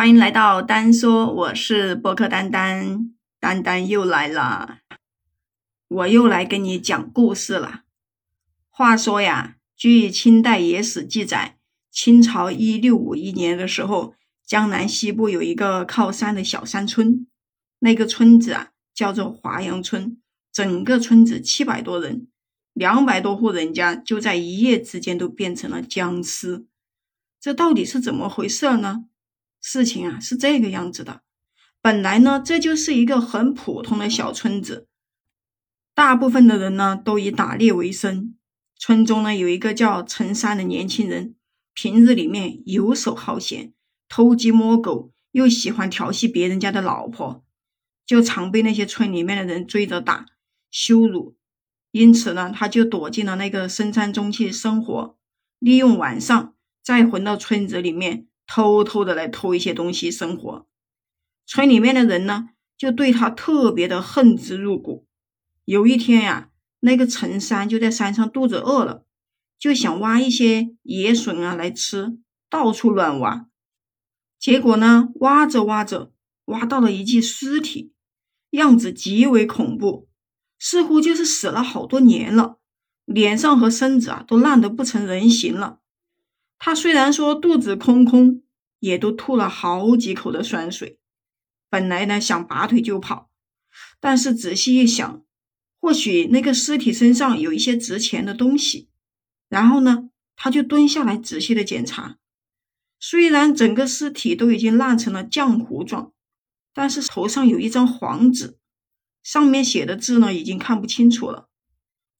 [0.00, 4.78] 欢迎来到丹说，我是播客丹丹，丹丹又来了，
[5.88, 7.82] 我又来跟你讲故事了。
[8.70, 11.58] 话说呀，据清代野史记载，
[11.90, 14.14] 清朝一六五一年的时候，
[14.46, 17.26] 江南西部有一个靠山的小山村，
[17.80, 20.16] 那个村子啊叫做华阳村，
[20.50, 22.26] 整个村子七百多人，
[22.72, 26.64] 两百多户人家就在一夜之间都变成了僵尸，
[27.38, 29.04] 这到底是怎么回事呢？
[29.60, 31.22] 事情啊是这个样子的，
[31.82, 34.88] 本来呢这就是一个很普通的小村子，
[35.94, 38.34] 大部分的人呢都以打猎为生。
[38.78, 41.34] 村中呢有一个叫陈山的年轻人，
[41.74, 43.74] 平日里面游手好闲，
[44.08, 47.44] 偷鸡摸狗，又喜欢调戏别人家的老婆，
[48.06, 50.24] 就常被那些村里面的人追着打、
[50.70, 51.36] 羞辱。
[51.90, 55.18] 因此呢，他就躲进了那个深山中去生活，
[55.58, 58.28] 利用晚上再回到村子里面。
[58.52, 60.66] 偷偷的来偷一些东西生活，
[61.46, 65.06] 村里面的人呢就对他特别的恨之入骨。
[65.64, 69.04] 有一天呀，那个陈山就在山上肚子饿了，
[69.56, 73.46] 就想挖一些野笋啊来吃，到处乱挖。
[74.36, 76.12] 结果呢，挖着挖着，
[76.46, 77.92] 挖到了一具尸体，
[78.50, 80.08] 样子极为恐怖，
[80.58, 82.58] 似乎就是死了好多年了，
[83.04, 85.79] 脸上和身子啊都烂得不成人形了。
[86.62, 88.42] 他虽然说肚子空空，
[88.80, 90.98] 也都吐了好几口的酸水。
[91.70, 93.30] 本来呢想拔腿就跑，
[93.98, 95.24] 但是仔细一想，
[95.80, 98.90] 或许那个尸体身上有一些值钱的东西。
[99.48, 102.18] 然后呢，他就蹲下来仔细的检查。
[103.00, 106.12] 虽然整个尸体都已经烂成了浆糊状，
[106.74, 108.58] 但是头上有一张黄纸，
[109.22, 111.48] 上面写的字呢已经看不清楚了。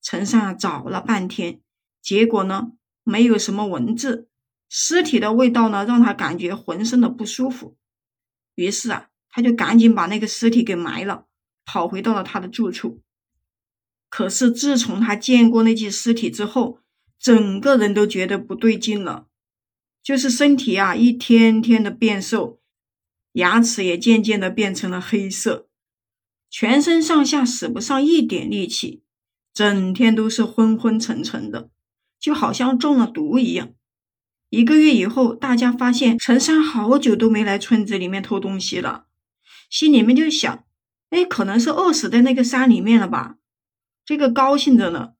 [0.00, 1.60] 陈善找了半天，
[2.00, 2.70] 结果呢
[3.08, 4.28] 没有什么文字。
[4.68, 7.76] 尸体的味道呢，让他感觉浑身的不舒服。
[8.54, 11.24] 于是啊，他就赶紧把那个尸体给埋了，
[11.64, 13.00] 跑回到了他的住处。
[14.10, 16.80] 可是自从他见过那具尸体之后，
[17.18, 19.26] 整个人都觉得不对劲了，
[20.02, 22.60] 就是身体啊一天天的变瘦，
[23.32, 25.68] 牙齿也渐渐的变成了黑色，
[26.50, 29.02] 全身上下使不上一点力气，
[29.54, 31.70] 整天都是昏昏沉沉的，
[32.20, 33.70] 就好像中了毒一样。
[34.50, 39.04] 一个月以后，大家发现陈山好久都没来村子里面偷东西了，
[39.68, 40.64] 心里面就想：
[41.10, 43.36] 哎，可能是饿死在那个山里面了吧？
[44.06, 45.10] 这个高兴着呢，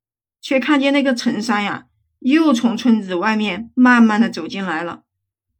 [0.40, 1.88] 却看见那个陈山呀，
[2.20, 5.02] 又从村子外面慢慢的走进来了，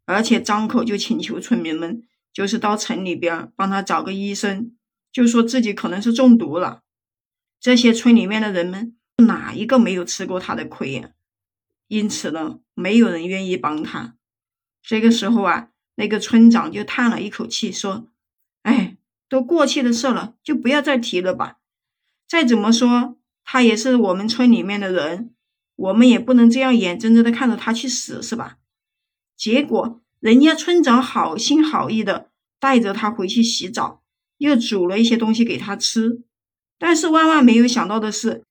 [0.06, 4.72] 而且张口就请求村民们，就是到城里边帮他找个医生，
[5.12, 6.80] 就说自己可能是中毒了。
[7.60, 11.10] 这些村里面的人们哪一个没有吃过他的亏呀？
[11.88, 14.14] 因此呢，没有人愿意帮他。
[14.82, 18.06] 这个时候啊，那个村长就叹了一口气，说
[18.62, 18.96] ：“哎，
[19.28, 21.58] 都过去的事了，就不要再提了吧。
[22.28, 25.34] 再怎么说，他也是我们村里面的人，
[25.76, 28.58] 我们也不能这样眼睁睁的看着他去死，是吧？”
[29.36, 34.02] 结果，人家村长好心好意的带着他回去洗澡，
[34.36, 36.22] 又煮了一些东西给他吃。
[36.78, 38.44] 但是万万没有想到的是，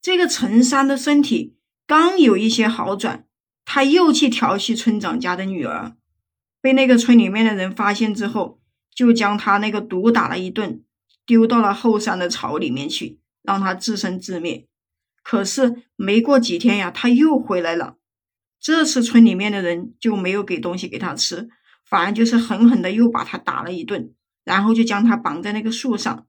[0.00, 1.54] 这个陈三的身体。
[1.86, 3.26] 刚有一些好转，
[3.64, 5.96] 他又去调戏村长家的女儿，
[6.60, 8.58] 被那个村里面的人发现之后，
[8.94, 10.82] 就将他那个毒打了一顿，
[11.26, 14.66] 丢到了后山的草里面去，让他自生自灭。
[15.22, 17.96] 可是没过几天呀，他又回来了。
[18.60, 21.50] 这次村里面的人就没有给东西给他吃，
[21.84, 26.26] 反而就是狠狠的又把他打了一顿，然后就将他绑在那个树上，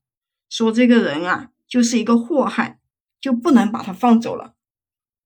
[0.50, 2.80] 说这个人啊就是一个祸害，
[3.22, 4.55] 就不能把他放走了。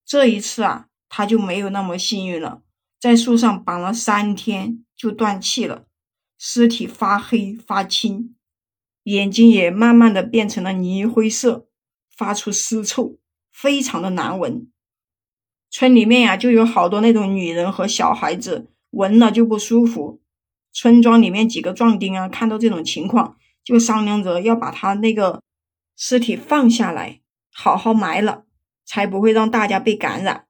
[0.10, 2.64] 这一次啊，他就没有那么幸运了，
[3.00, 5.86] 在树上绑了三天就断气了，
[6.36, 8.36] 尸体发黑发青，
[9.04, 11.68] 眼睛也慢慢的变成了泥灰色，
[12.10, 13.20] 发出尸臭，
[13.52, 14.68] 非常的难闻。
[15.70, 20.20] 村里面呀，就有好多那种女人和小孩子闻了就不舒服。
[20.74, 25.44] 村庄里面几个壮丁啊，看到这种情况，就商量着要把他那个
[25.96, 27.22] 尸体放下来，
[27.54, 28.46] 好好埋了。
[28.90, 30.46] 才不会让大家被感染，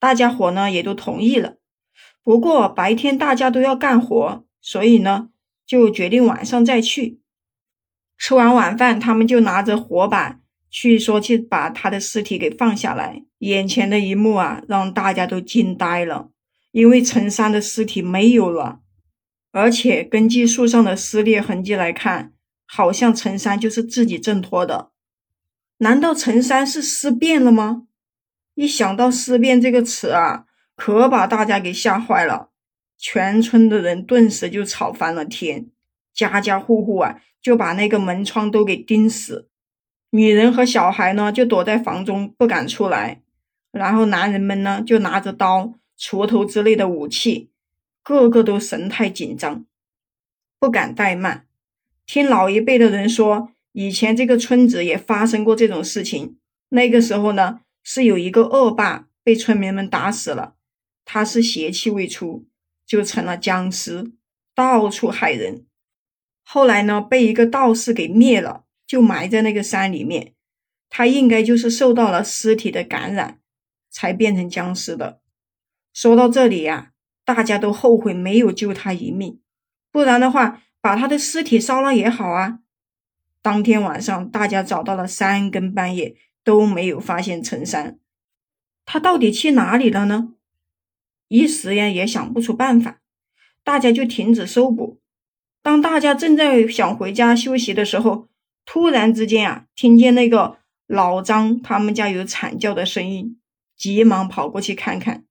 [0.00, 1.58] 大家伙呢也都同意了。
[2.24, 5.28] 不过白天大家都要干活，所以呢
[5.66, 7.20] 就决定晚上再去。
[8.16, 10.40] 吃完晚饭，他们就拿着火把
[10.70, 13.22] 去说去把他的尸体给放下来。
[13.40, 16.30] 眼前的一幕啊，让大家都惊呆了，
[16.72, 18.80] 因为陈山的尸体没有了，
[19.52, 22.32] 而且根据树上的撕裂痕迹来看，
[22.66, 24.92] 好像陈山就是自己挣脱的。
[25.78, 27.86] 难道陈三是尸变了吗？
[28.54, 32.50] 一想到“尸变”这个词啊，可把大家给吓坏了。
[32.96, 35.66] 全村的人顿时就吵翻了天，
[36.14, 39.50] 家家户户啊就把那个门窗都给钉死，
[40.08, 43.20] 女人和小孩呢就躲在房中不敢出来，
[43.70, 47.50] 然后男人们呢就拿着刀、锄头之类的武器，
[48.02, 49.66] 个个都神态紧张，
[50.58, 51.46] 不敢怠慢。
[52.06, 56.38] 听老一辈的人说，以前这个村子也发生过这种事情，
[56.70, 60.54] 那个时候呢是有一个恶霸被村民们打死了，
[61.04, 62.48] 他是邪气未出。
[62.86, 64.12] 就成了僵尸，
[64.54, 65.66] 到处害人。
[66.44, 70.34] 后来呢，被一个道士给灭了，就埋在那个山里面。
[70.88, 73.40] 他应该就是受到了尸体的感染，
[73.90, 75.20] 才变成僵尸的。
[75.92, 76.92] 说到这里呀，
[77.24, 79.40] 大家都后悔没有救他一命，
[79.90, 82.60] 不然的话，把他的尸体烧了也好啊。
[83.46, 87.96] 当天晚上，大家找到了三更半夜都没有发现陈山，
[88.84, 90.32] 他到底去哪里了呢？
[91.28, 92.98] 一时呀也想不出办法，
[93.62, 95.00] 大家就停止搜捕。
[95.62, 98.26] 当大家正在想回家休息的时候，
[98.64, 100.58] 突然之间啊，听见那个
[100.88, 103.38] 老张他们家有惨叫的声音，
[103.76, 105.24] 急忙跑过去看看。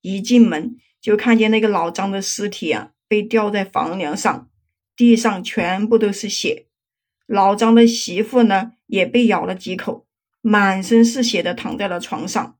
[0.00, 4.48] 一进门就看见那个老张的尸体啊，被吊在房梁上，
[4.96, 6.68] 地上全部都是血。
[7.32, 10.04] 老张的媳妇呢，也被咬了几口，
[10.40, 12.58] 满身是血的躺在了床上。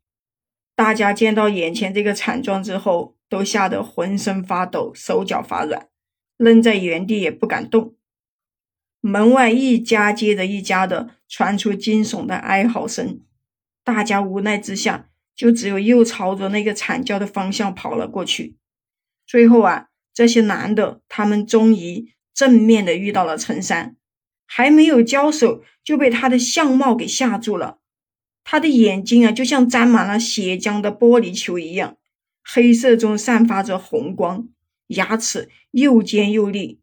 [0.77, 5.89] 大家见到眼前这个惨状之后，都吓得浑身发抖，手脚发软，
[6.37, 7.97] 愣在原地也不敢动。
[9.01, 13.23] 门外一家接着一家的传出惊悚的哀嚎声，
[13.83, 18.57] 大家无奈之下，就只有又朝着那个惨叫的方向跑了过去。
[19.27, 23.97] 最后啊，这些男的他们终于正面的遇到了陈山，
[24.53, 27.79] 还没有交手，就被他的相貌给吓住了。
[28.43, 31.97] 他的眼睛啊，就像沾满了血浆的玻璃球一样，
[32.43, 34.49] 黑色中散发着红光，
[34.89, 36.81] 牙齿又尖又利，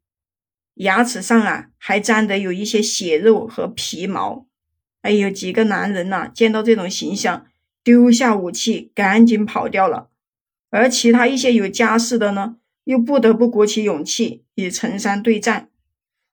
[0.75, 4.47] 牙齿上啊还沾的有一些血肉和皮毛。
[5.01, 7.47] 哎呦，几个男人呐，见到这种形象，
[7.83, 10.09] 丢下武器，赶紧跑掉了。
[10.69, 12.55] 而其他一些有家室的呢，
[12.85, 15.69] 又不得不鼓起勇气与陈山对战。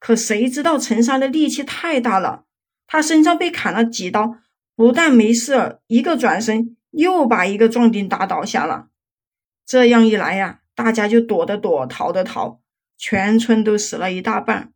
[0.05, 2.45] 可谁知道陈山的力气太大了，
[2.87, 4.37] 他身上被砍了几刀。
[4.77, 8.89] 不但没事，一个转身又把一个壮丁打倒下了。
[9.65, 12.61] 这样一来呀，大家就躲的躲，逃的逃，
[12.99, 14.75] 全村都死了一大半。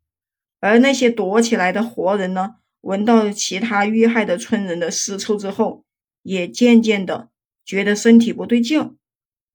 [0.60, 5.84] 而那些躲起来的活人呢，闻到其他遇害的村人的尸臭之后，
[6.22, 7.28] 也渐渐的
[7.66, 8.96] 觉得身体不对劲，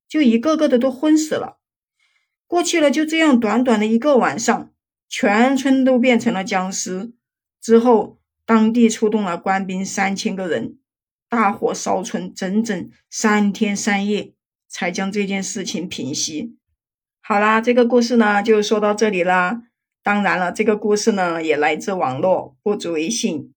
[0.08, 1.58] 就一个个的都昏死了。
[2.46, 4.70] 过去了就这样短短的一个晚上，
[5.14, 7.14] 全村都变成了僵尸。
[7.62, 8.18] 之后。
[8.46, 10.78] 当地出动了官兵三千个人，
[11.30, 14.34] 大火烧村整整三天三夜，
[14.68, 16.58] 才将这件事情平息。
[17.22, 19.62] 好啦，这个故事呢就说到这里啦。
[20.04, 23.54] 当然了，这个故事呢也来自网络，不足为信。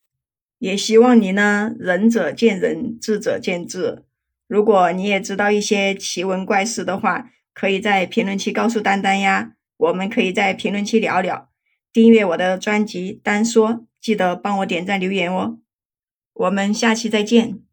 [0.60, 4.04] 也希望你呢仁者见仁，智者见智。
[4.46, 11.50] 如果你也知道一些奇闻怪事的话，可以在评论区告诉丹丹呀，我们可以在评论区聊聊。
[11.93, 13.87] 订阅我的专辑，单说。
[14.00, 15.58] 记得帮我点赞留言哦，
[16.32, 17.65] 我们下期再见。